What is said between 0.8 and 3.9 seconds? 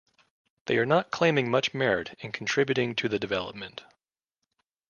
not claiming much merit in contributing to the development.